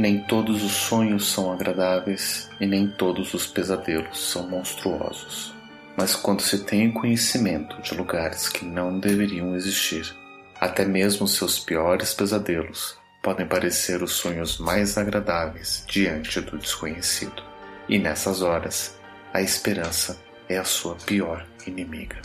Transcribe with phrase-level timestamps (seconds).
[0.00, 5.54] Nem todos os sonhos são agradáveis e nem todos os pesadelos são monstruosos.
[5.94, 10.10] Mas quando se tem conhecimento de lugares que não deveriam existir,
[10.58, 17.42] até mesmo seus piores pesadelos podem parecer os sonhos mais agradáveis diante do desconhecido.
[17.86, 18.98] E nessas horas,
[19.34, 22.16] a esperança é a sua pior inimiga.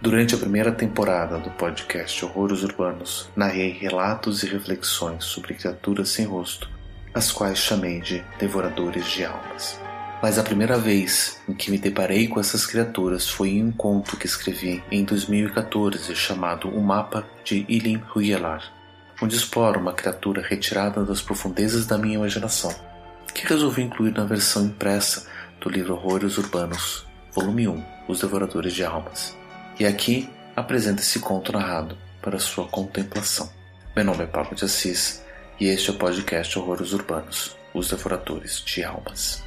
[0.00, 6.24] Durante a primeira temporada do podcast Horrores Urbanos, narrei relatos e reflexões sobre criaturas sem
[6.24, 6.79] rosto,
[7.12, 9.80] as quais chamei de devoradores de almas.
[10.22, 14.16] Mas a primeira vez em que me deparei com essas criaturas foi em um conto
[14.16, 18.62] que escrevi em 2014 chamado O Mapa de Ilin Huyelar,
[19.20, 22.74] onde exploro uma criatura retirada das profundezas da minha imaginação,
[23.34, 25.26] que resolvi incluir na versão impressa
[25.58, 29.36] do livro Horrores Urbanos, volume 1, Os Devoradores de Almas.
[29.78, 33.50] E aqui apresento esse conto narrado para sua contemplação.
[33.96, 35.22] Meu nome é Pablo de Assis
[35.60, 39.44] e este é o podcast Horrores Urbanos, Os Devoradores de Almas.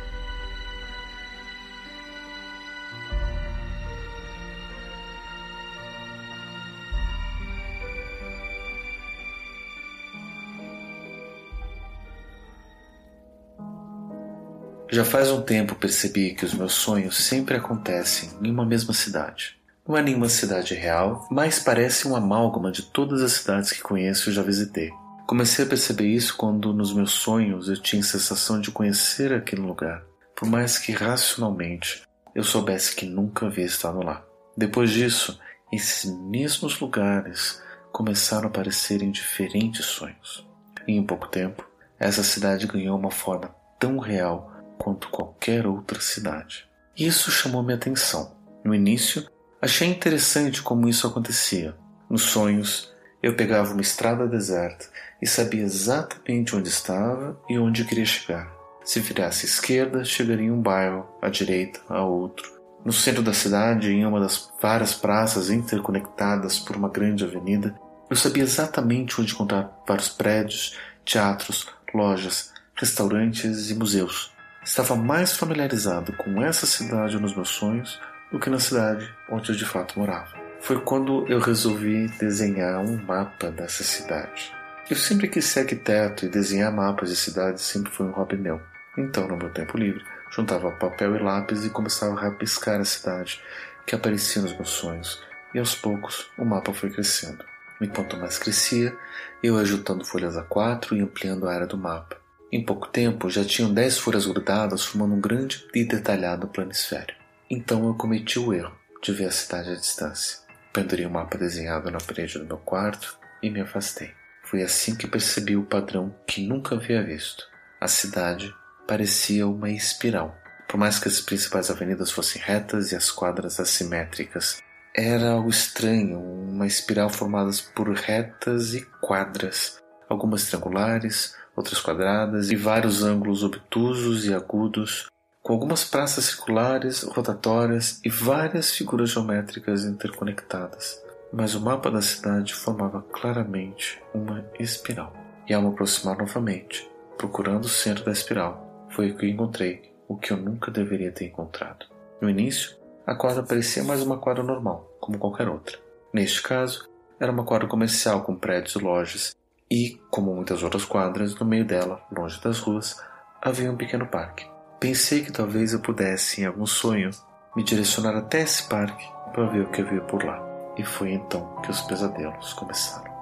[14.92, 19.58] Já faz um tempo percebi que os meus sonhos sempre acontecem em uma mesma cidade.
[19.88, 24.30] Não é nenhuma cidade real, mas parece um amálgama de todas as cidades que conheço
[24.30, 24.94] e já visitei.
[25.28, 29.62] Comecei a perceber isso quando nos meus sonhos eu tinha a sensação de conhecer aquele
[29.62, 30.04] lugar,
[30.36, 32.04] por mais que racionalmente
[32.36, 34.24] eu soubesse que nunca havia estado lá.
[34.56, 35.40] Depois disso,
[35.72, 40.46] esses mesmos lugares começaram a aparecer em diferentes sonhos.
[40.88, 41.68] E em pouco tempo,
[42.00, 46.68] essa cidade ganhou uma forma tão real quanto qualquer outra cidade.
[46.98, 48.36] Isso chamou minha atenção.
[48.64, 49.26] No início,
[49.64, 51.74] Achei interessante como isso acontecia.
[52.10, 52.93] Nos sonhos,
[53.24, 54.86] eu pegava uma estrada deserta
[55.22, 58.52] e sabia exatamente onde estava e onde queria chegar.
[58.84, 62.52] Se virasse à esquerda, chegaria em um bairro, à direita, a outro.
[62.84, 67.74] No centro da cidade, em uma das várias praças interconectadas por uma grande avenida,
[68.10, 74.34] eu sabia exatamente onde encontrar vários prédios, teatros, lojas, restaurantes e museus.
[74.62, 79.56] Estava mais familiarizado com essa cidade nos meus sonhos do que na cidade onde eu
[79.56, 80.43] de fato morava.
[80.64, 84.50] Foi quando eu resolvi desenhar um mapa dessa cidade.
[84.90, 88.62] Eu sempre quis ser arquiteto e desenhar mapas de cidades sempre foi um hobby meu.
[88.98, 93.42] Então, no meu tempo livre, juntava papel e lápis e começava a rabiscar a cidade
[93.86, 95.22] que aparecia nos meus sonhos.
[95.54, 97.44] E aos poucos, o mapa foi crescendo.
[97.82, 98.98] E quanto mais crescia,
[99.44, 102.16] eu ia juntando folhas A4 e ampliando a área do mapa.
[102.50, 107.16] Em pouco tempo, já tinham 10 folhas grudadas formando um grande e detalhado planisfério.
[107.50, 108.72] Então eu cometi o erro
[109.04, 110.43] de ver a cidade à distância.
[110.74, 114.12] Pendurei o um mapa desenhado na parede do meu quarto e me afastei.
[114.44, 117.48] Foi assim que percebi o padrão que nunca havia visto.
[117.80, 118.52] A cidade
[118.88, 120.36] parecia uma espiral.
[120.68, 124.64] Por mais que as principais avenidas fossem retas e as quadras assimétricas,
[124.96, 129.78] era algo estranho, uma espiral formada por retas e quadras,
[130.10, 135.08] algumas triangulares, outras quadradas e vários ângulos obtusos e agudos,
[135.44, 141.04] com algumas praças circulares, rotatórias e várias figuras geométricas interconectadas.
[141.34, 145.14] Mas o mapa da cidade formava claramente uma espiral.
[145.46, 150.32] E ao me aproximar novamente, procurando o centro da espiral, foi que encontrei o que
[150.32, 151.88] eu nunca deveria ter encontrado.
[152.22, 155.78] No início, a quadra parecia mais uma quadra normal, como qualquer outra.
[156.14, 156.88] Neste caso,
[157.20, 159.36] era uma quadra comercial com prédios e lojas,
[159.70, 163.04] e, como muitas outras quadras, no meio dela, longe das ruas,
[163.42, 164.53] havia um pequeno parque.
[164.84, 167.10] Pensei que talvez eu pudesse, em algum sonho,
[167.56, 170.46] me direcionar até esse parque para ver o que havia por lá.
[170.78, 173.14] E foi então que os pesadelos começaram.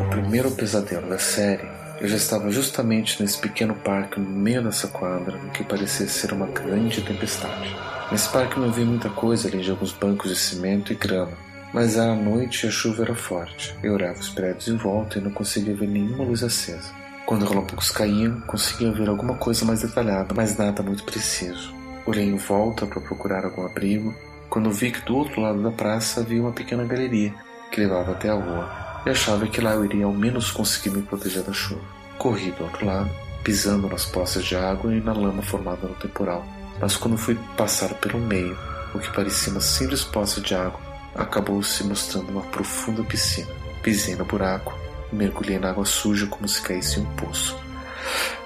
[0.00, 4.88] O primeiro pesadelo da série eu já estava justamente nesse pequeno parque no meio dessa
[4.88, 7.76] quadra, no que parecia ser uma grande tempestade.
[8.10, 11.32] Nesse parque não havia muita coisa além de alguns bancos de cimento e grama,
[11.74, 13.76] mas era noite e a chuva era forte.
[13.82, 16.90] Eu olhava os prédios em volta e não conseguia ver nenhuma luz acesa.
[17.26, 21.72] Quando relâmpagos caíam, conseguia ver alguma coisa mais detalhada, mas nada muito preciso.
[22.06, 24.14] Olhei em volta para procurar algum abrigo,
[24.48, 27.34] quando vi que do outro lado da praça havia uma pequena galeria
[27.70, 31.02] que levava até a rua e achava que lá eu iria ao menos conseguir me
[31.02, 31.80] proteger da chuva.
[32.18, 33.10] Corri do outro lado,
[33.42, 36.46] pisando nas poças de água e na lama formada no temporal.
[36.80, 38.56] Mas quando fui passar pelo meio,
[38.94, 40.80] o que parecia uma simples poça de água
[41.14, 43.50] acabou se mostrando uma profunda piscina.
[43.82, 44.78] Pisei no buraco
[45.10, 47.56] e mergulhei na água suja como se caísse em um poço.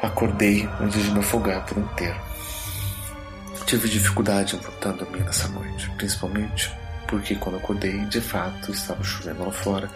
[0.02, 2.20] Acordei antes de me afogar por inteiro.
[3.66, 6.70] Tive dificuldade em voltar a dormir nessa noite, principalmente
[7.14, 9.88] porque quando acordei, de fato, estava chovendo lá fora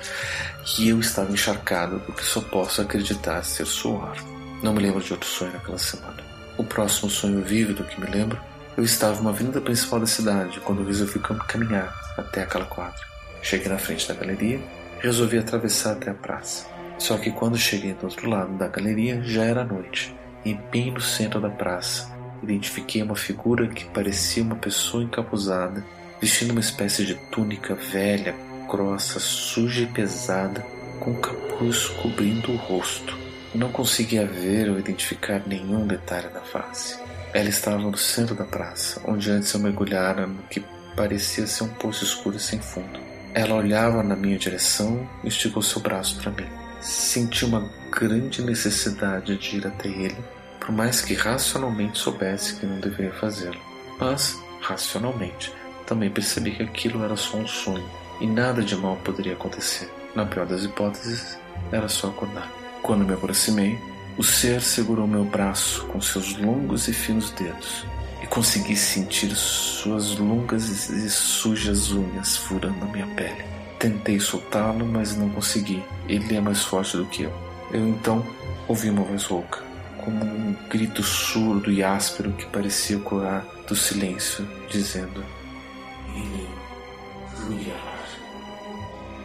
[0.79, 4.17] e eu estava encharcado do que só posso acreditar ser suor.
[4.63, 6.23] Não me lembro de outro sonho naquela semana.
[6.57, 8.41] O próximo sonho vívido que me lembro,
[8.77, 11.19] eu estava numa avenida principal da cidade quando resolvi
[11.49, 13.01] caminhar até aquela quadra.
[13.43, 14.61] Cheguei na frente da galeria
[15.01, 16.69] resolvi atravessar até a praça.
[16.99, 20.15] Só que quando cheguei do outro lado da galeria já era noite
[20.45, 25.85] e bem no centro da praça identifiquei uma figura que parecia uma pessoa encapuzada
[26.21, 28.35] vestindo uma espécie de túnica velha,
[28.69, 30.65] grossa, suja e pesada,
[31.01, 33.17] com capuz cobrindo o rosto.
[33.55, 36.99] Não conseguia ver ou identificar nenhum detalhe na face.
[37.33, 40.63] Ela estava no centro da praça, onde antes eu mergulhara no que
[40.97, 43.01] parecia ser um poço escuro e sem fundo.
[43.35, 46.49] Ela olhava na minha direção e esticou seu braço para mim.
[46.81, 50.17] Senti uma grande necessidade de ir até ele,
[50.59, 53.61] por mais que racionalmente soubesse que não deveria fazê-lo.
[53.99, 55.53] Mas, racionalmente,
[55.89, 57.89] também percebi que aquilo era só um sonho
[58.21, 59.91] e nada de mal poderia acontecer.
[60.15, 61.39] Na pior das hipóteses,
[61.73, 62.51] era só acordar.
[62.83, 63.79] Quando me aproximei,
[64.19, 67.87] o ser segurou meu braço com seus longos e finos dedos
[68.23, 73.45] e consegui sentir suas longas e sujas unhas furando a minha pele.
[73.79, 75.83] Tentei soltá-lo, mas não consegui.
[76.09, 77.33] Ele é mais forte do que eu.
[77.73, 78.25] Eu então
[78.67, 79.63] ouvi uma voz rouca,
[80.05, 85.25] como um grito surdo e áspero que parecia ecoar do silêncio, dizendo: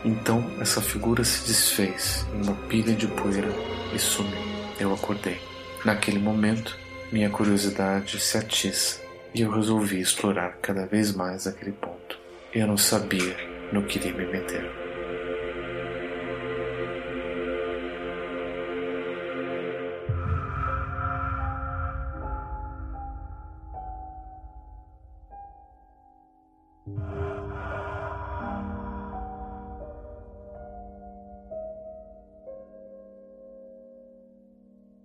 [0.06, 3.50] então essa figura se desfez em uma pilha de poeira
[3.94, 4.38] e sumiu.
[4.80, 5.40] Eu acordei.
[5.86, 6.78] Naquele momento,
[7.12, 9.02] minha curiosidade se atiça
[9.34, 12.20] e eu resolvi explorar cada vez mais aquele ponto.
[12.54, 13.36] Eu não sabia
[13.72, 14.83] no que iria me meter.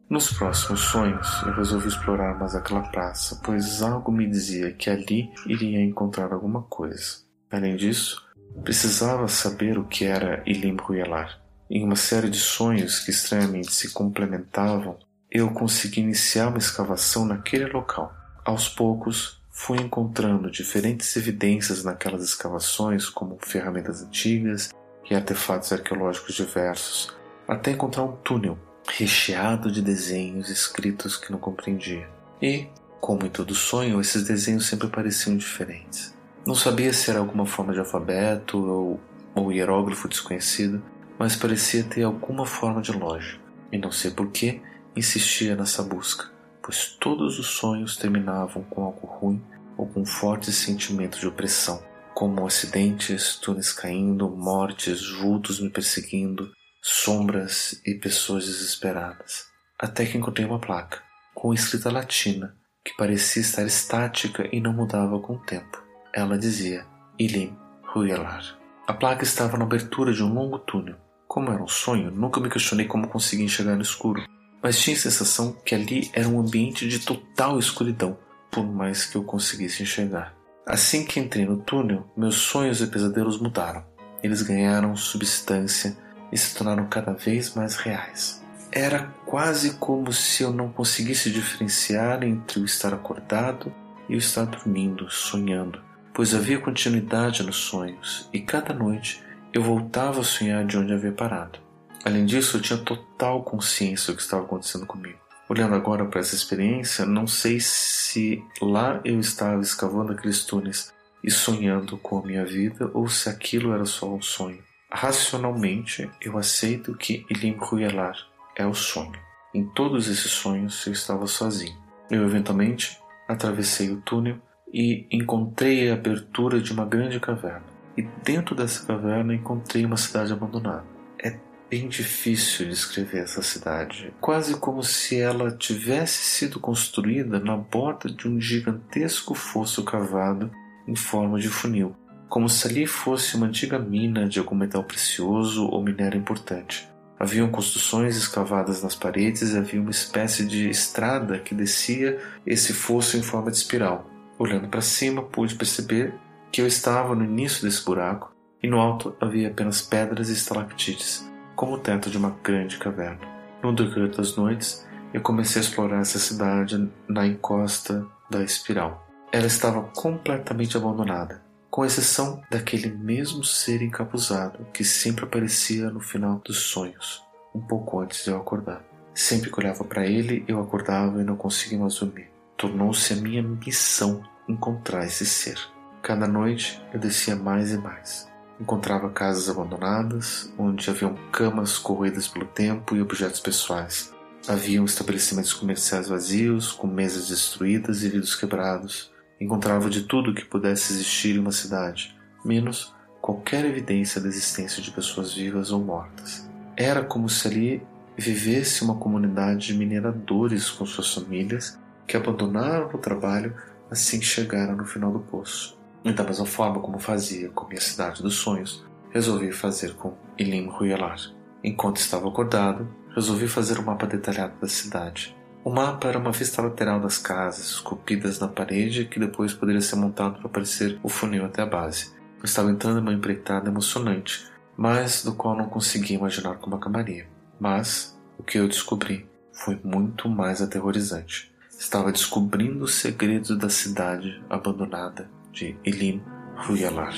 [0.08, 5.30] Nos próximos sonhos, eu resolvi explorar mais aquela praça, pois algo me dizia que ali
[5.44, 7.18] iria encontrar alguma coisa.
[7.50, 8.26] Além disso,
[8.64, 11.38] precisava saber o que era Ilim Ruyelar.
[11.68, 14.98] Em uma série de sonhos que estranhamente se complementavam,
[15.30, 18.10] eu consegui iniciar uma escavação naquele local.
[18.46, 24.70] Aos poucos, fui encontrando diferentes evidências naquelas escavações, como ferramentas antigas
[25.10, 27.14] e artefatos arqueológicos diversos,
[27.46, 28.58] até encontrar um túnel
[28.88, 32.08] recheado de desenhos escritos que não compreendia.
[32.40, 32.66] E,
[33.00, 36.16] como em todo sonho, esses desenhos sempre pareciam diferentes.
[36.46, 39.00] Não sabia se era alguma forma de alfabeto ou,
[39.34, 40.82] ou hieróglifo desconhecido,
[41.18, 43.40] mas parecia ter alguma forma de lógica.
[43.70, 44.62] E não sei por que
[44.96, 46.30] insistia nessa busca,
[46.62, 49.42] pois todos os sonhos terminavam com algo ruim
[49.76, 51.82] ou com um forte sentimento de opressão,
[52.14, 56.50] como acidentes, túneis caindo, mortes, vultos me perseguindo,
[56.90, 59.46] sombras e pessoas desesperadas.
[59.78, 61.02] Até que encontrei uma placa,
[61.34, 65.82] com escrita latina, que parecia estar estática e não mudava com o tempo.
[66.14, 66.86] Ela dizia
[67.18, 68.58] Ilim Ruyelar.
[68.86, 70.96] A placa estava na abertura de um longo túnel.
[71.28, 74.24] Como era um sonho, nunca me questionei como conseguia enxergar no escuro,
[74.62, 78.18] mas tinha a sensação que ali era um ambiente de total escuridão,
[78.50, 80.34] por mais que eu conseguisse enxergar.
[80.66, 83.84] Assim que entrei no túnel, meus sonhos e pesadelos mudaram.
[84.22, 88.42] Eles ganharam substância e se tornaram cada vez mais reais.
[88.70, 93.72] Era quase como se eu não conseguisse diferenciar entre o estar acordado
[94.08, 95.80] e o estar dormindo, sonhando,
[96.12, 101.12] pois havia continuidade nos sonhos e cada noite eu voltava a sonhar de onde havia
[101.12, 101.58] parado.
[102.04, 105.18] Além disso, eu tinha total consciência do que estava acontecendo comigo.
[105.48, 110.92] Olhando agora para essa experiência, não sei se lá eu estava escavando aqueles túneis
[111.24, 114.67] e sonhando com a minha vida ou se aquilo era só um sonho.
[114.90, 118.16] Racionalmente, eu aceito que Ilim Ruyelar
[118.56, 119.12] é o sonho.
[119.54, 121.76] Em todos esses sonhos, eu estava sozinho.
[122.10, 124.38] Eu eventualmente atravessei o túnel
[124.72, 127.66] e encontrei a abertura de uma grande caverna.
[127.98, 130.86] E dentro dessa caverna encontrei uma cidade abandonada.
[131.22, 138.08] É bem difícil descrever essa cidade, quase como se ela tivesse sido construída na borda
[138.08, 140.50] de um gigantesco fosso cavado
[140.86, 141.94] em forma de funil
[142.28, 146.88] como se ali fosse uma antiga mina de algum metal precioso ou minério importante.
[147.18, 153.16] Haviam construções escavadas nas paredes e havia uma espécie de estrada que descia esse fosso
[153.16, 154.08] em forma de espiral.
[154.38, 156.14] Olhando para cima, pude perceber
[156.52, 158.32] que eu estava no início desse buraco
[158.62, 163.20] e no alto havia apenas pedras e estalactites, como o teto de uma grande caverna.
[163.62, 169.04] No decorrer das noites, eu comecei a explorar essa cidade na encosta da espiral.
[169.32, 176.40] Ela estava completamente abandonada, com exceção daquele mesmo ser encapuzado que sempre aparecia no final
[176.44, 177.22] dos sonhos,
[177.54, 178.82] um pouco antes de eu acordar.
[179.14, 182.30] Sempre que olhava para ele, eu acordava e não conseguia mais dormir.
[182.56, 185.58] Tornou-se a minha missão encontrar esse ser.
[186.02, 188.28] Cada noite eu descia mais e mais.
[188.60, 194.12] Encontrava casas abandonadas, onde haviam camas corroídas pelo tempo e objetos pessoais.
[194.46, 199.12] Haviam estabelecimentos comerciais vazios, com mesas destruídas e vidros quebrados.
[199.40, 204.90] Encontrava de tudo que pudesse existir em uma cidade, menos qualquer evidência da existência de
[204.90, 206.48] pessoas vivas ou mortas.
[206.76, 207.82] Era como se ali
[208.16, 213.54] vivesse uma comunidade de mineradores com suas famílias que abandonaram o trabalho
[213.90, 215.78] assim que chegaram no final do poço.
[216.04, 220.68] E da mesma forma como fazia com minha cidade dos sonhos, resolvi fazer com Ilim
[220.68, 221.18] Ruyalar.
[221.62, 225.36] Enquanto estava acordado, resolvi fazer um mapa detalhado da cidade.
[225.68, 229.96] O mapa era uma vista lateral das casas, esculpidas na parede, que depois poderia ser
[229.96, 232.10] montado para parecer o funil até a base.
[232.38, 237.28] Eu estava entrando em uma empreitada emocionante, mas do qual não conseguia imaginar como acabaria.
[237.60, 241.52] Mas o que eu descobri foi muito mais aterrorizante.
[241.78, 246.22] Estava descobrindo os segredos da cidade abandonada de Elim
[246.56, 247.12] Ruyalar.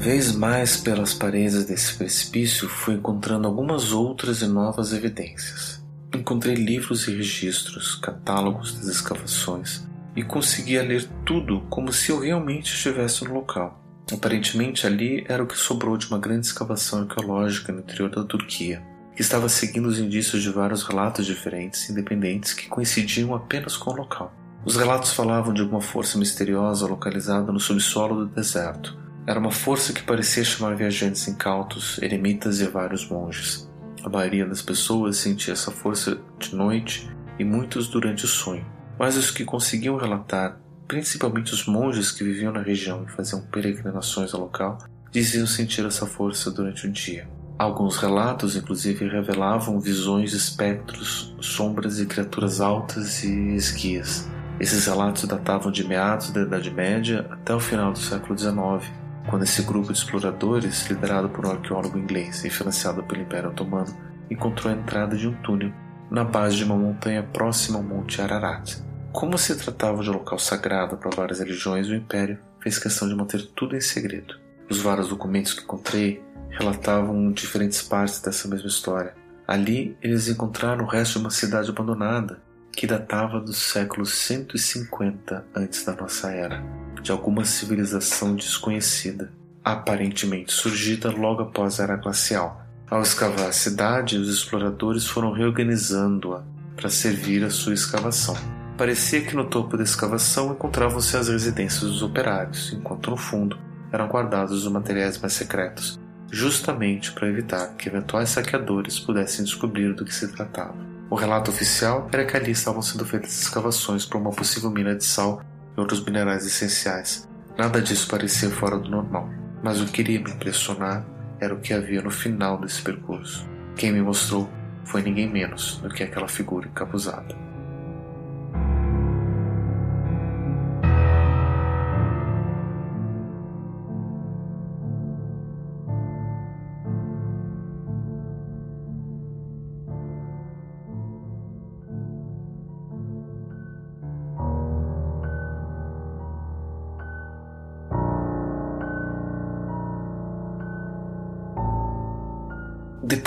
[0.00, 5.84] Vez mais pelas paredes desse precipício, fui encontrando algumas outras e novas evidências.
[6.14, 12.72] Encontrei livros e registros, catálogos das escavações, e conseguia ler tudo como se eu realmente
[12.72, 13.84] estivesse no local.
[14.10, 18.82] Aparentemente ali era o que sobrou de uma grande escavação arqueológica no interior da Turquia,
[19.14, 23.96] que estava seguindo os indícios de vários relatos diferentes, independentes, que coincidiam apenas com o
[23.96, 24.32] local.
[24.64, 28.98] Os relatos falavam de alguma força misteriosa localizada no subsolo do deserto.
[29.26, 33.70] Era uma força que parecia chamar viajantes incautos, eremitas e vários monges.
[34.02, 38.64] A maioria das pessoas sentia essa força de noite e muitos durante o sonho
[39.00, 44.34] mas os que conseguiam relatar, principalmente os monges que viviam na região e faziam peregrinações
[44.34, 44.76] ao local,
[45.10, 47.26] diziam sentir essa força durante o dia.
[47.58, 54.28] Alguns relatos, inclusive, revelavam visões espectros, sombras e criaturas altas e esguias.
[54.60, 58.92] Esses relatos datavam de meados da Idade Média até o final do século XIX,
[59.30, 63.96] quando esse grupo de exploradores, liderado por um arqueólogo inglês e financiado pelo Império Otomano,
[64.28, 65.72] encontrou a entrada de um túnel
[66.10, 68.78] na base de uma montanha próxima ao Monte Ararat.
[69.12, 73.14] Como se tratava de um local sagrado para várias religiões, o Império fez questão de
[73.14, 74.34] manter tudo em segredo.
[74.68, 79.14] Os vários documentos que encontrei relatavam diferentes partes dessa mesma história.
[79.46, 82.40] Ali eles encontraram o resto de uma cidade abandonada
[82.72, 86.62] que datava do século 150 antes da nossa era,
[87.02, 89.32] de alguma civilização desconhecida,
[89.64, 92.62] aparentemente surgida logo após a era glacial.
[92.90, 96.42] Ao escavar a cidade, os exploradores foram reorganizando-a
[96.74, 98.36] para servir a sua escavação.
[98.76, 103.58] Parecia que no topo da escavação encontravam-se as residências dos operários, enquanto no fundo
[103.92, 110.04] eram guardados os materiais mais secretos, justamente para evitar que eventuais saqueadores pudessem descobrir do
[110.04, 110.74] que se tratava.
[111.10, 115.04] O relato oficial era que ali estavam sendo feitas escavações para uma possível mina de
[115.04, 115.42] sal
[115.76, 117.28] e outros minerais essenciais.
[117.56, 119.28] Nada disso parecia fora do normal,
[119.62, 121.04] mas o que iria me impressionar
[121.40, 123.48] era o que havia no final desse percurso.
[123.76, 124.48] Quem me mostrou
[124.84, 127.49] foi ninguém menos do que aquela figura encapuzada.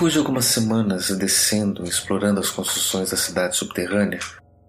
[0.04, 4.20] Depois de algumas semanas descendo e explorando as construções da cidade subterrânea,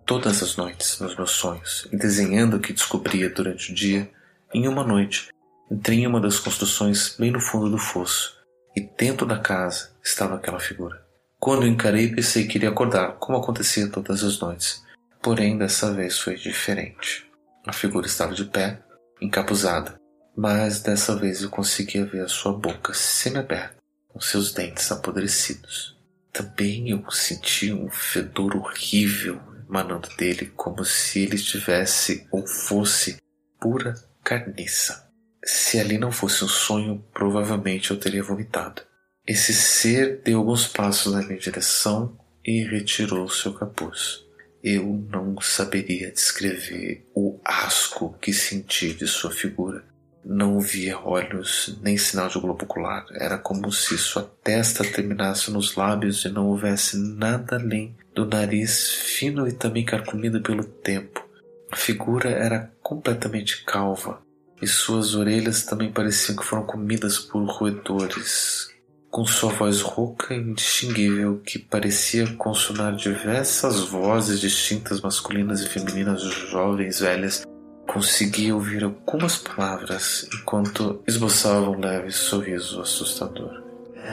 [0.07, 4.09] todas as noites nos meus sonhos, e desenhando o que descobria durante o dia,
[4.55, 5.31] em uma noite
[5.69, 8.37] entrei em uma das construções bem no fundo do fosso,
[8.77, 11.05] e dentro da casa estava aquela figura.
[11.41, 14.85] Quando encarei, pensei que iria acordar, como acontecia todas as noites.
[15.21, 17.29] Porém, dessa vez foi diferente.
[17.67, 18.85] A figura estava de pé,
[19.21, 19.97] encapuzada,
[20.37, 23.83] mas dessa vez eu conseguia ver a sua boca semi-aberta
[24.15, 25.99] com seus dentes apodrecidos.
[26.33, 33.17] Também eu senti um fedor horrível emanando dele, como se ele estivesse ou fosse
[33.61, 35.11] pura carniça.
[35.45, 38.83] Se ali não fosse um sonho, provavelmente eu teria vomitado.
[39.27, 44.23] Esse ser deu alguns passos na minha direção e retirou seu capuz.
[44.63, 49.85] Eu não saberia descrever o asco que senti de sua figura.
[50.25, 53.05] Não via olhos nem sinal de globo ocular.
[53.13, 58.91] Era como se sua testa terminasse nos lábios e não houvesse nada além do nariz
[58.91, 61.23] fino e também carcomido pelo tempo.
[61.71, 64.23] A figura era completamente calva
[64.63, 68.73] e suas orelhas também pareciam que foram comidas por roedores.
[69.11, 76.23] Com sua voz rouca e indistinguível, que parecia consonar diversas vozes distintas masculinas e femininas,
[76.23, 77.45] jovens, velhas,
[77.95, 83.63] conseguia ouvir algumas palavras enquanto esboçava um leve sorriso assustador.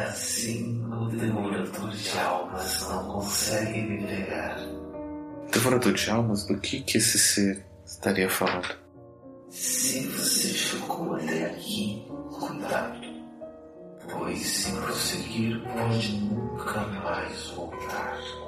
[0.07, 4.59] Assim o devorador de almas não consegue me pegar.
[5.51, 6.45] Devorador de almas?
[6.45, 8.69] Do que, que esse ser estaria falando?
[9.49, 13.07] Se você chegou até aqui, cuidado,
[14.11, 18.40] pois se prosseguir pode nunca mais voltar.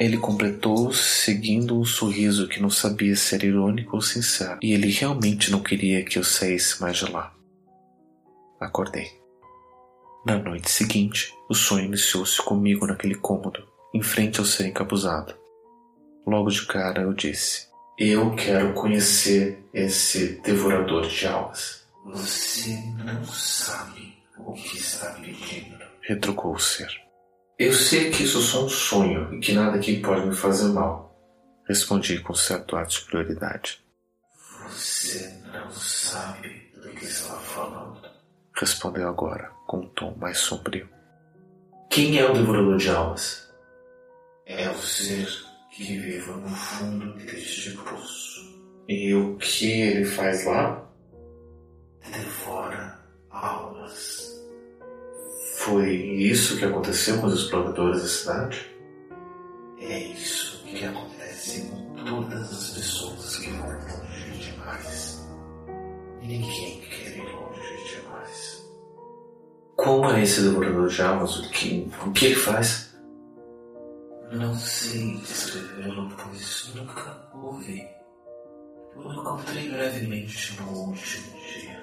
[0.00, 4.90] Ele completou, seguindo um sorriso que não sabia se era irônico ou sincero, e ele
[4.90, 7.34] realmente não queria que eu saísse mais de lá.
[8.58, 9.12] Acordei.
[10.24, 15.34] Na noite seguinte, o sonho iniciou-se comigo naquele cômodo, em frente ao ser encapuzado.
[16.26, 17.66] Logo de cara eu disse:
[17.98, 21.86] Eu quero conhecer esse devorador de almas.
[22.06, 25.84] Você não sabe o que está pedindo.
[26.00, 27.09] Retrucou o ser.
[27.60, 30.72] Eu sei que isso é só um sonho e que nada aqui pode me fazer
[30.72, 31.14] mal.
[31.68, 33.84] Respondi com certo ar de superioridade.
[34.66, 38.00] Você não sabe do que está falando.
[38.56, 40.88] Respondeu agora, com um tom mais sombrio.
[41.90, 43.52] Quem é o devorador de almas?
[44.46, 45.28] É o ser
[45.70, 48.40] que vive no fundo deste poço.
[48.88, 50.90] E o que ele faz lá?
[52.10, 52.69] Devora.
[55.60, 58.66] Foi isso que aconteceu com os exploradores da cidade?
[59.78, 65.28] É isso que acontece com todas as pessoas que vão longe demais.
[66.22, 68.72] Ninguém quer ir longe demais.
[69.76, 71.38] Como é esse devorador de almas?
[71.38, 72.96] O que, o que ele faz?
[74.32, 77.86] Não sei descrevê-lo, pois nunca ouvi.
[78.96, 81.79] Eu encontrei brevemente no último dia,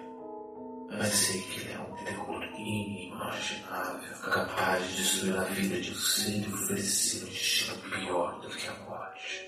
[0.90, 5.96] mas sei que ele é um terror inimaginável, capaz de destruir a vida de um
[5.96, 9.48] ser e oferecer um destino pior do que a morte.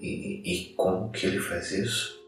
[0.00, 2.18] E, e como que ele faz isso?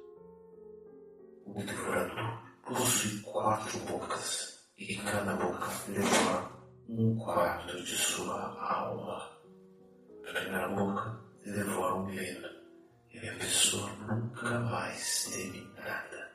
[1.47, 6.51] O devorador possui quatro bocas e cada boca devora
[6.89, 9.31] um quarto de sua alma.
[10.29, 12.49] A primeira boca devora um medo
[13.13, 16.30] e a pessoa nunca mais teme nada.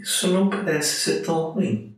[0.00, 1.96] Isso não parece ser tão ruim.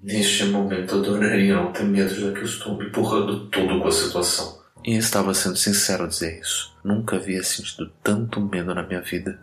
[0.00, 3.92] Neste momento adoraria não ter medo, já que eu estou me empurrando tudo com a
[3.92, 4.62] situação.
[4.84, 6.76] E estava sendo sincero ao dizer isso.
[6.82, 9.38] Nunca havia sentido tanto medo na minha vida.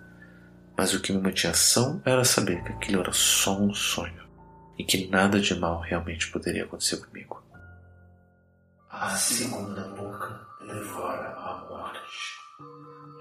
[0.77, 4.27] Mas o que me mantinha ação era saber que aquilo era só um sonho
[4.77, 7.41] e que nada de mal realmente poderia acontecer comigo.
[8.89, 12.39] A segunda boca devora a morte.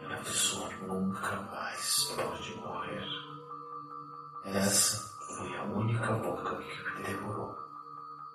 [0.02, 3.27] E a pessoa nunca mais pode morrer.
[4.54, 4.98] Essa
[5.36, 7.54] foi a única boca que me devorou.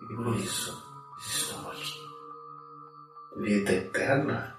[0.02, 0.84] E por isso
[1.20, 2.00] estou aqui.
[3.38, 4.56] Vida eterna?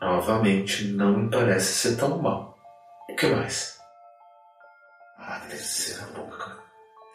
[0.00, 2.56] Novamente, não me parece ser tão mal.
[3.08, 3.78] O que mais?
[5.18, 6.58] A terceira boca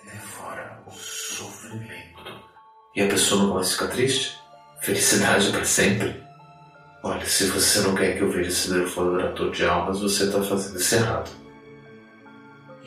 [0.04, 2.44] devora o sofrimento.
[2.96, 4.38] E a pessoa não a ficar triste?
[4.82, 6.24] Felicidade para sempre?
[7.04, 10.78] Olha, se você não quer que eu veja esse devorador de almas, você está fazendo
[10.78, 11.49] isso errado.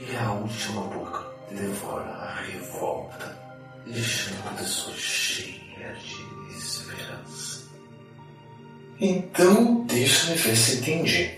[0.05, 3.39] E a última boca devora a revolta,
[3.87, 7.71] deixando a pessoa cheia de esperança.
[9.01, 11.31] Então, deixa-me ver se entendi.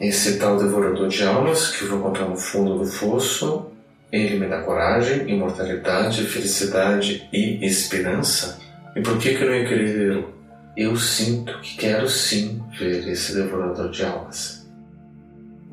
[0.00, 3.66] Esse tal devorador de almas que eu vou encontrar no fundo do fosso,
[4.12, 8.60] ele me dá coragem, imortalidade, felicidade e esperança?
[8.94, 10.34] E por que, que eu não ia querer vê-lo?
[10.76, 14.68] Eu sinto que quero sim ver esse devorador de almas.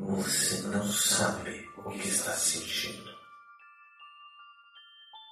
[0.00, 3.10] Você não sabe o que está sentindo.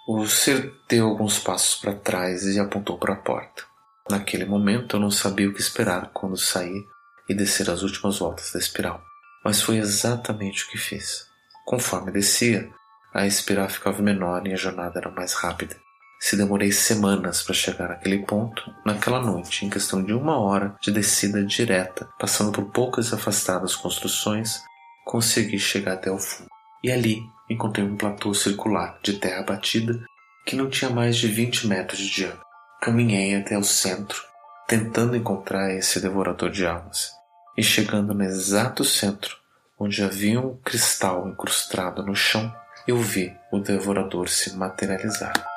[0.08, 3.64] O ser deu alguns passos para trás e apontou para a porta.
[4.10, 6.84] Naquele momento eu não sabia o que esperar quando saí
[7.28, 9.00] e descer as últimas voltas da espiral,
[9.44, 11.26] mas foi exatamente o que fiz.
[11.64, 12.68] Conforme descia,
[13.14, 15.76] a espiral ficava menor e a jornada era mais rápida.
[16.18, 20.90] Se demorei semanas para chegar naquele ponto, naquela noite, em questão de uma hora de
[20.90, 24.60] descida direta, passando por poucas afastadas construções,
[25.10, 26.48] consegui chegar até o fundo.
[26.84, 27.20] E ali
[27.50, 30.00] encontrei um platô circular de terra batida
[30.46, 32.46] que não tinha mais de 20 metros de diâmetro.
[32.80, 34.22] Caminhei até o centro,
[34.68, 37.10] tentando encontrar esse devorador de almas.
[37.58, 39.36] E chegando no exato centro,
[39.76, 42.54] onde havia um cristal incrustado no chão,
[42.86, 45.49] eu vi o devorador se materializar.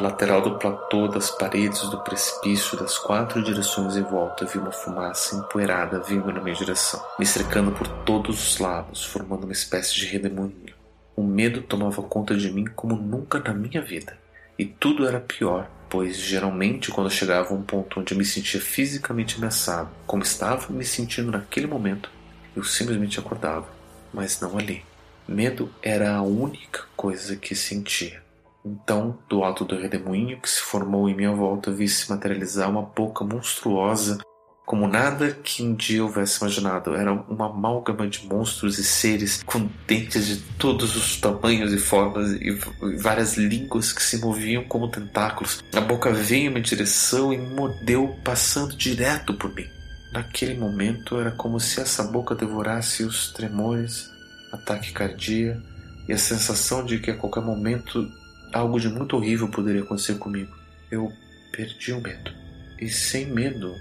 [0.00, 5.36] Lateral do platô, das paredes, do precipício, das quatro direções em volta, vi uma fumaça
[5.36, 10.06] empoeirada vindo na minha direção, me cercando por todos os lados, formando uma espécie de
[10.06, 10.74] redemoinho.
[11.14, 14.16] O medo tomava conta de mim como nunca na minha vida.
[14.58, 18.60] E tudo era pior, pois geralmente quando chegava a um ponto onde eu me sentia
[18.60, 22.10] fisicamente ameaçado, como estava me sentindo naquele momento,
[22.56, 23.68] eu simplesmente acordava,
[24.12, 24.84] mas não ali.
[25.28, 28.22] Medo era a única coisa que sentia.
[28.64, 32.82] Então, do alto do redemoinho que se formou em minha volta, vi se materializar uma
[32.82, 34.18] boca monstruosa,
[34.66, 36.94] como nada que um dia houvesse imaginado.
[36.94, 42.32] Era uma amálgama de monstros e seres com dentes de todos os tamanhos e formas
[42.32, 42.50] e
[42.98, 45.64] várias línguas que se moviam como tentáculos.
[45.74, 49.66] A boca veio em minha direção e mordeu, passando direto por mim.
[50.12, 54.08] Naquele momento era como se essa boca devorasse os tremores,
[54.52, 55.60] a taquicardia
[56.08, 58.08] e a sensação de que a qualquer momento
[58.52, 60.54] algo de muito horrível poderia acontecer comigo.
[60.90, 61.12] Eu
[61.52, 62.32] perdi o medo.
[62.80, 63.74] E sem medo,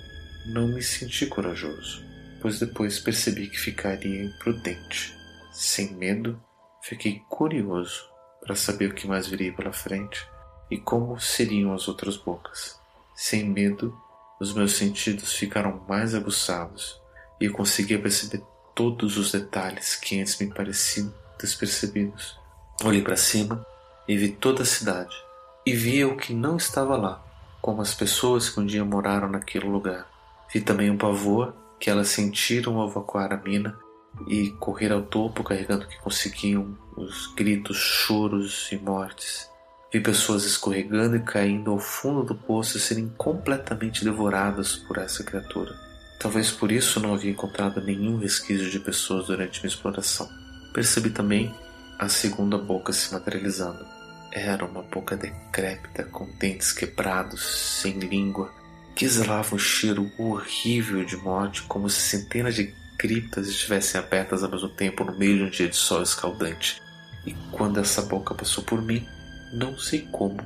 [0.48, 2.04] não me senti corajoso,
[2.42, 5.16] pois depois percebi que ficaria imprudente.
[5.52, 6.42] Sem medo,
[6.82, 8.04] fiquei curioso
[8.42, 10.26] para saber o que mais viria pela frente
[10.70, 12.80] e como seriam as outras bocas.
[13.16, 13.98] Sem medo,
[14.40, 17.00] os meus sentidos ficaram mais aguçados
[17.40, 18.42] e eu conseguia perceber
[18.76, 22.38] todos os detalhes que antes me pareciam despercebidos.
[22.84, 23.66] Olhei para cima
[24.10, 25.16] e vi toda a cidade,
[25.64, 27.24] e via o que não estava lá,
[27.62, 30.08] como as pessoas que um dia moraram naquele lugar.
[30.52, 33.78] Vi também o pavor que elas sentiram ao evacuar a mina
[34.28, 39.48] e correr ao topo carregando o que conseguiam, os gritos, choros e mortes.
[39.94, 45.24] Vi pessoas escorregando e caindo ao fundo do poço e serem completamente devoradas por essa
[45.24, 45.72] criatura.
[46.20, 50.28] Talvez por isso não havia encontrado nenhum resquício de pessoas durante minha exploração.
[50.74, 51.54] Percebi também
[52.00, 53.99] a segunda boca se materializando
[54.32, 57.42] era uma boca decrépita, com dentes quebrados,
[57.82, 58.54] sem língua,
[58.96, 64.52] que exalava um cheiro horrível de morte, como se centenas de criptas estivessem abertas ao
[64.52, 66.82] mesmo tempo no meio de um dia de sol escaldante.
[67.26, 69.08] E quando essa boca passou por mim,
[69.54, 70.38] não sei como,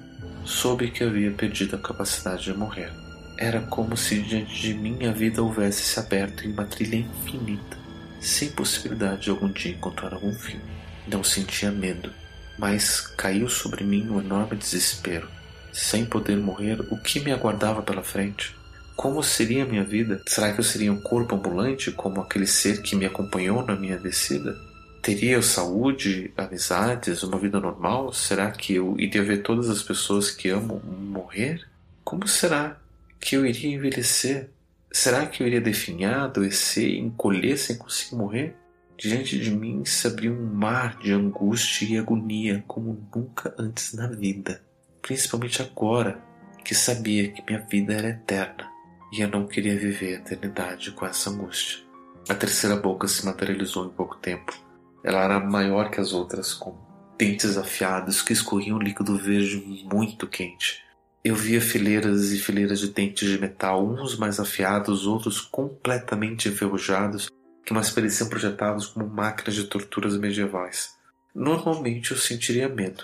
[0.45, 2.91] soube que havia perdido a capacidade de morrer.
[3.37, 7.77] Era como se diante de mim a vida houvesse se aberto em uma trilha infinita,
[8.21, 10.59] sem possibilidade de algum dia encontrar algum fim.
[11.07, 12.13] Não sentia medo,
[12.57, 15.27] mas caiu sobre mim um enorme desespero.
[15.71, 18.55] Sem poder morrer, o que me aguardava pela frente?
[18.95, 20.21] Como seria a minha vida?
[20.27, 23.97] Será que eu seria um corpo ambulante como aquele ser que me acompanhou na minha
[23.97, 24.55] descida?
[25.01, 28.13] Teria eu saúde, amizades, uma vida normal?
[28.13, 31.67] Será que eu iria ver todas as pessoas que amo morrer?
[32.03, 32.77] Como será
[33.19, 34.49] que eu iria envelhecer?
[34.91, 38.55] Será que eu iria definhar, adoecer encolher sem conseguir morrer?
[39.03, 44.07] Diante de mim se abriu um mar de angústia e agonia como nunca antes na
[44.07, 44.63] vida,
[45.01, 46.23] principalmente agora
[46.63, 48.65] que sabia que minha vida era eterna
[49.11, 51.83] e eu não queria viver a eternidade com essa angústia.
[52.29, 54.57] A terceira boca se materializou em pouco tempo.
[55.03, 56.73] Ela era maior que as outras, com
[57.17, 60.81] dentes afiados que escorriam um líquido verde muito quente.
[61.21, 67.27] Eu via fileiras e fileiras de dentes de metal, uns mais afiados, outros completamente enferrujados,
[67.65, 70.95] que mais pareciam projetados como máquinas de torturas medievais.
[71.33, 73.03] Normalmente eu sentiria medo,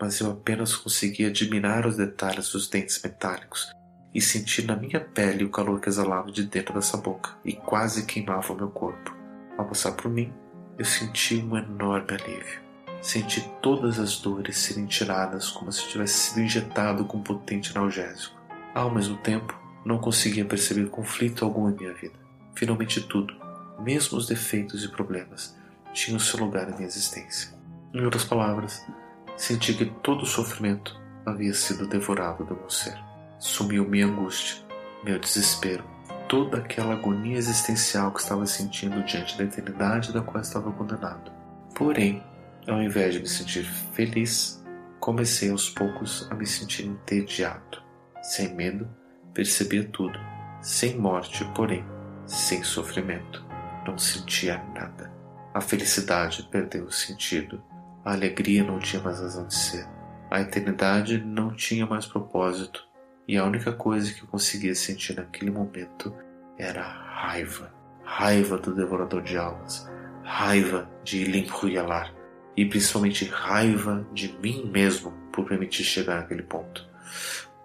[0.00, 3.70] mas eu apenas conseguia admirar os detalhes dos dentes metálicos
[4.14, 8.06] e sentir na minha pele o calor que exalava de dentro dessa boca e quase
[8.06, 9.14] queimava o meu corpo.
[9.56, 10.32] Ao passar por mim,
[10.78, 12.60] eu senti um enorme alívio.
[13.00, 18.38] Senti todas as dores serem tiradas como se tivesse sido injetado com um potente analgésico.
[18.74, 22.14] Ao mesmo tempo, não conseguia perceber conflito algum em minha vida.
[22.54, 23.34] Finalmente tudo,
[23.80, 25.56] mesmo os defeitos e problemas,
[25.92, 27.50] tinham seu lugar na minha existência.
[27.92, 28.84] Em outras palavras,
[29.36, 32.96] senti que todo o sofrimento havia sido devorado do meu ser.
[33.38, 34.62] Sumiu minha angústia,
[35.04, 35.84] meu desespero,
[36.28, 41.32] toda aquela agonia existencial que estava sentindo diante da eternidade da qual estava condenado.
[41.74, 42.22] Porém,
[42.68, 44.62] ao invés de me sentir feliz,
[45.00, 47.82] comecei aos poucos a me sentir entediado.
[48.22, 48.88] Sem medo,
[49.32, 50.18] percebia tudo,
[50.60, 51.84] sem morte, porém,
[52.26, 53.49] sem sofrimento.
[53.86, 55.12] Não sentia nada.
[55.52, 57.62] A felicidade perdeu o sentido.
[58.04, 59.86] A alegria não tinha mais razão de ser.
[60.30, 62.86] A eternidade não tinha mais propósito.
[63.26, 66.14] E a única coisa que eu conseguia sentir naquele momento
[66.56, 67.72] era raiva.
[68.04, 69.88] Raiva do devorador de almas.
[70.22, 72.14] Raiva de Ilim Ruyalar.
[72.56, 76.88] E principalmente raiva de mim mesmo por permitir chegar naquele ponto.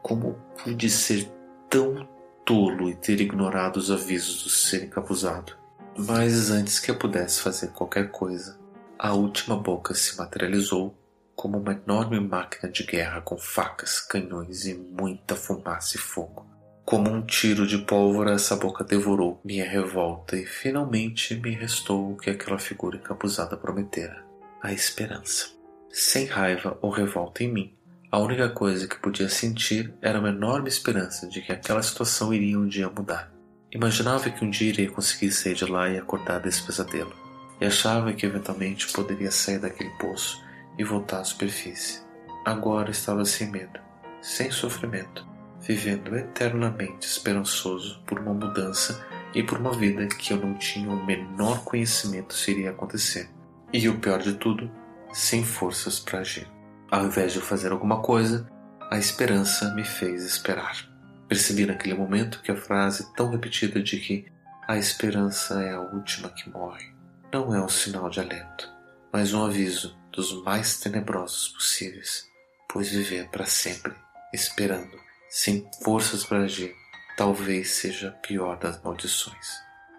[0.01, 1.32] Como pude ser
[1.69, 2.08] tão
[2.45, 5.64] tolo e ter ignorado os avisos do ser encapuzado?
[5.97, 8.60] Mas antes que eu pudesse fazer qualquer coisa,
[8.99, 10.93] a última boca se materializou
[11.36, 16.45] como uma enorme máquina de guerra com facas, canhões e muita fumaça e fogo.
[16.84, 22.17] Como um tiro de pólvora, essa boca devorou minha revolta e finalmente me restou o
[22.17, 24.25] que aquela figura encapuzada prometera:
[24.62, 25.47] a esperança.
[25.89, 27.73] Sem raiva ou revolta em mim,
[28.12, 32.60] a única coisa que podia sentir era uma enorme esperança de que aquela situação iria
[32.60, 33.34] um dia mudar.
[33.71, 37.13] Imaginava que um dia iria conseguir sair de lá e acordar desse pesadelo,
[37.60, 40.43] e achava que eventualmente poderia sair daquele poço
[40.78, 42.01] e voltar à superfície.
[42.45, 43.80] Agora estava sem medo,
[44.21, 45.25] sem sofrimento,
[45.62, 51.06] vivendo eternamente esperançoso por uma mudança e por uma vida que eu não tinha o
[51.06, 53.30] menor conhecimento se iria acontecer.
[53.73, 54.71] E o pior de tudo,
[55.12, 56.47] sem forças para agir.
[56.89, 58.47] Ao invés de fazer alguma coisa,
[58.91, 60.94] a esperança me fez esperar.
[61.27, 64.25] Percebi naquele momento que a frase tão repetida de que
[64.67, 66.95] a esperança é a última que morre
[67.35, 68.71] não é um sinal de alento,
[69.11, 72.25] mas um aviso dos mais tenebrosos possíveis,
[72.69, 73.93] pois viver para sempre
[74.33, 74.97] esperando,
[75.29, 76.73] sem forças para agir,
[77.17, 79.49] talvez seja a pior das maldições.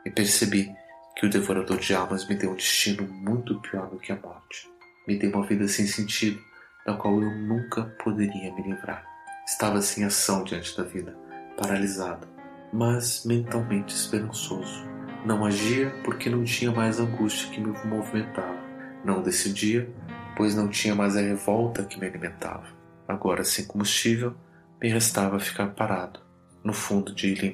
[0.04, 0.72] E percebi
[1.14, 4.66] que o devorador de almas me deu um destino muito pior do que a morte.
[5.06, 6.42] Me deu uma vida sem sentido,
[6.86, 9.15] da qual eu nunca poderia me livrar.
[9.46, 11.16] Estava sem ação diante da vida,
[11.56, 12.26] paralisado,
[12.72, 14.84] mas mentalmente esperançoso.
[15.24, 18.58] Não agia porque não tinha mais a angústia que me movimentava.
[19.04, 19.88] Não decidia,
[20.36, 22.66] pois não tinha mais a revolta que me alimentava.
[23.06, 24.34] Agora, sem combustível,
[24.82, 26.20] me restava ficar parado,
[26.64, 27.46] no fundo de ilha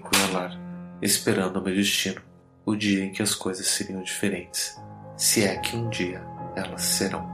[1.02, 2.22] esperando o meu destino,
[2.64, 4.80] o dia em que as coisas seriam diferentes,
[5.16, 6.24] se é que um dia
[6.56, 7.31] elas serão.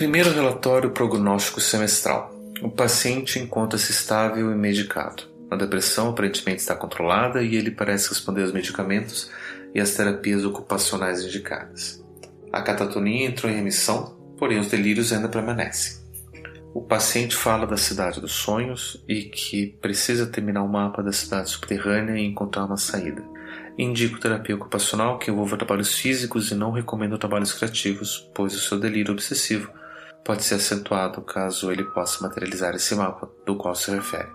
[0.00, 2.34] Primeiro relatório prognóstico semestral.
[2.62, 5.24] O paciente encontra-se estável e medicado.
[5.50, 9.30] A depressão aparentemente está controlada e ele parece responder aos medicamentos
[9.74, 12.02] e às terapias ocupacionais indicadas.
[12.50, 16.00] A catatonia entrou em remissão, porém os delírios ainda permanecem.
[16.72, 21.50] O paciente fala da cidade dos sonhos e que precisa terminar o mapa da cidade
[21.50, 23.22] subterrânea e encontrar uma saída.
[23.76, 28.80] Indico terapia ocupacional que envolva trabalhos físicos e não recomendo trabalhos criativos, pois o seu
[28.80, 29.78] delírio obsessivo
[30.24, 34.28] pode ser acentuado caso ele possa materializar esse mapa do qual se refere.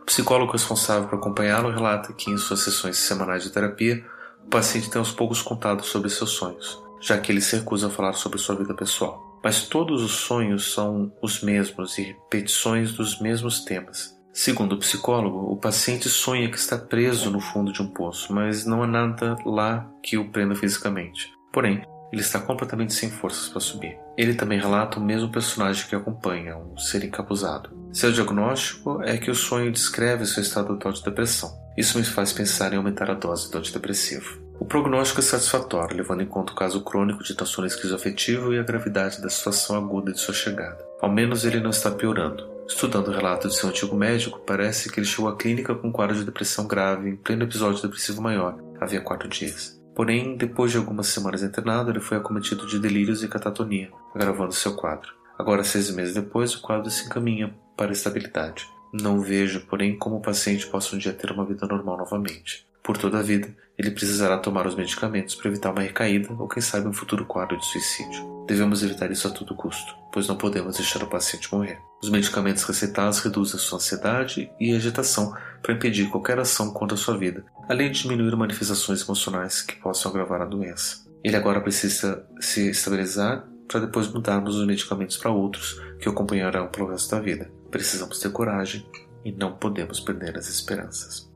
[0.00, 4.04] O psicólogo responsável por acompanhá-lo relata que em suas sessões semanais de terapia,
[4.44, 7.90] o paciente tem aos poucos contado sobre seus sonhos, já que ele se recusa a
[7.90, 9.40] falar sobre sua vida pessoal.
[9.42, 14.16] Mas todos os sonhos são os mesmos e repetições dos mesmos temas.
[14.32, 18.66] Segundo o psicólogo, o paciente sonha que está preso no fundo de um poço, mas
[18.66, 21.32] não há nada lá que o prenda fisicamente.
[21.52, 21.82] Porém,
[22.12, 23.98] ele está completamente sem forças para subir.
[24.16, 27.70] Ele também relata o mesmo personagem que acompanha, um ser encapuzado.
[27.92, 31.50] Seu diagnóstico é que o sonho descreve seu estado atual de depressão.
[31.76, 34.46] Isso me faz pensar em aumentar a dose do antidepressivo.
[34.58, 38.62] O prognóstico é satisfatório, levando em conta o caso crônico de transtorno esquizoafetivo e a
[38.62, 40.82] gravidade da situação aguda de sua chegada.
[41.00, 42.56] Ao menos ele não está piorando.
[42.66, 45.92] Estudando o relato de seu antigo médico, parece que ele chegou à clínica com um
[45.92, 49.75] quadro de depressão grave em pleno episódio depressivo maior, havia quatro dias.
[49.96, 54.76] Porém, depois de algumas semanas internado, ele foi acometido de delírios e catatonia, agravando seu
[54.76, 55.14] quadro.
[55.38, 58.68] Agora, seis meses depois, o quadro se encaminha para a estabilidade.
[58.92, 62.65] Não vejo, porém, como o paciente possa um dia ter uma vida normal novamente.
[62.86, 66.62] Por toda a vida, ele precisará tomar os medicamentos para evitar uma recaída ou, quem
[66.62, 68.44] sabe, um futuro quadro de suicídio.
[68.46, 71.80] Devemos evitar isso a todo custo, pois não podemos deixar o paciente morrer.
[72.00, 77.44] Os medicamentos receitados reduzem sua ansiedade e agitação para impedir qualquer ação contra sua vida,
[77.68, 81.04] além de diminuir manifestações emocionais que possam agravar a doença.
[81.24, 86.68] Ele agora precisa se estabilizar para depois mudarmos os medicamentos para outros que o acompanharão
[86.68, 87.50] pelo resto da vida.
[87.68, 88.88] Precisamos ter coragem
[89.24, 91.28] e não podemos perder as esperanças.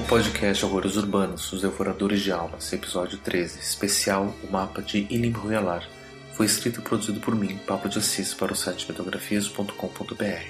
[0.00, 5.86] O podcast Horrores Urbanos, Os Devoradores de Almas, episódio 13, especial O Mapa de Inimruyalar,
[6.32, 10.46] foi escrito e produzido por mim, Pablo de Assis, para o site metografias.com.br.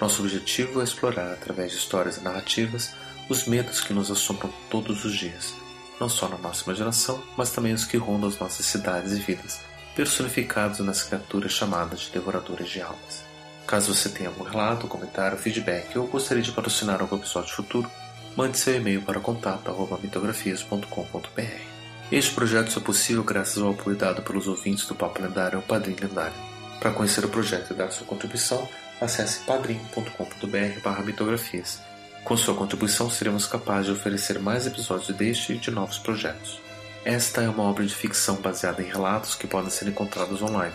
[0.00, 2.94] Nosso objetivo é explorar, através de histórias e narrativas,
[3.28, 5.54] os medos que nos assombram todos os dias,
[6.00, 9.60] não só na nossa imaginação, mas também os que rondam as nossas cidades e vidas,
[9.94, 13.22] personificados nas criaturas chamadas de devoradores de almas.
[13.66, 17.90] Caso você tenha algum relato, comentário, feedback ou gostaria de patrocinar algum episódio futuro,
[18.36, 21.74] mande seu e-mail para contato.mitografias.com.br.
[22.10, 25.62] Este projeto só é possível graças ao apoio dado pelos ouvintes do Papo Lendário ao
[25.62, 26.36] Padrinho Lendário.
[26.80, 28.68] Para conhecer o projeto e dar sua contribuição,
[29.00, 31.80] acesse padrim.com.br mitografias.
[32.24, 36.60] Com sua contribuição, seremos capazes de oferecer mais episódios deste e de novos projetos.
[37.04, 40.72] Esta é uma obra de ficção baseada em relatos que podem ser encontrados online,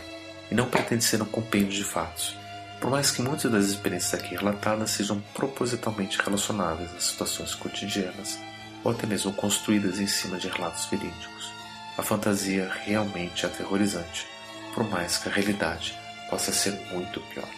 [0.51, 2.35] e não pretende ser um compêndio de fatos.
[2.79, 8.39] Por mais que muitas das experiências aqui relatadas sejam propositalmente relacionáveis a situações cotidianas
[8.83, 11.51] ou até mesmo construídas em cima de relatos verídicos,
[11.97, 14.25] a fantasia realmente é aterrorizante,
[14.73, 15.93] por mais que a realidade
[16.29, 17.49] possa ser muito pior.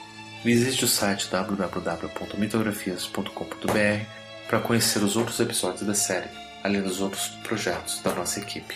[0.44, 4.06] Visite o site www.mitografias.com.br
[4.48, 6.30] para conhecer os outros episódios da série,
[6.64, 8.76] além dos outros projetos da nossa equipe.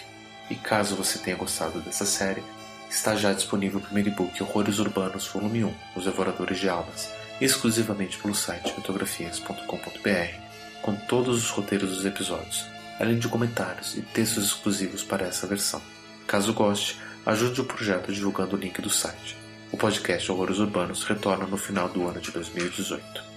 [0.49, 2.43] E caso você tenha gostado dessa série,
[2.89, 8.17] está já disponível o primeiro e-book Horrores Urbanos Volume 1, Os Devoradores de Almas, exclusivamente
[8.17, 12.65] pelo site mitografias.com.br, com todos os roteiros dos episódios,
[12.99, 15.81] além de comentários e textos exclusivos para essa versão.
[16.25, 19.37] Caso goste, ajude o projeto divulgando o link do site.
[19.71, 23.34] O podcast Horrores Urbanos retorna no final do ano de 2018.